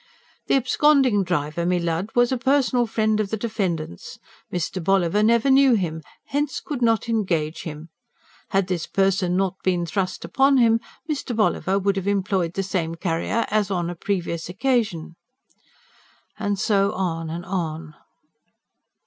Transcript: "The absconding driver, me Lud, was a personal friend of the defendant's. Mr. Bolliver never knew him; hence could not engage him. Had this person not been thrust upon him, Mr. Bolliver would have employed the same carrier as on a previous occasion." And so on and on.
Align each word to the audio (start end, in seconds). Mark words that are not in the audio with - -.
"The 0.47 0.55
absconding 0.55 1.23
driver, 1.23 1.63
me 1.63 1.77
Lud, 1.77 2.09
was 2.15 2.31
a 2.31 2.37
personal 2.39 2.87
friend 2.87 3.19
of 3.19 3.29
the 3.29 3.37
defendant's. 3.37 4.17
Mr. 4.51 4.83
Bolliver 4.83 5.21
never 5.21 5.51
knew 5.51 5.75
him; 5.75 6.01
hence 6.25 6.59
could 6.59 6.81
not 6.81 7.07
engage 7.07 7.61
him. 7.65 7.89
Had 8.49 8.65
this 8.65 8.87
person 8.87 9.37
not 9.37 9.57
been 9.63 9.85
thrust 9.85 10.25
upon 10.25 10.57
him, 10.57 10.79
Mr. 11.07 11.35
Bolliver 11.35 11.77
would 11.77 11.97
have 11.97 12.07
employed 12.07 12.55
the 12.55 12.63
same 12.63 12.95
carrier 12.95 13.45
as 13.51 13.69
on 13.69 13.91
a 13.91 13.95
previous 13.95 14.49
occasion." 14.49 15.17
And 16.39 16.57
so 16.57 16.93
on 16.93 17.29
and 17.29 17.45
on. 17.45 17.93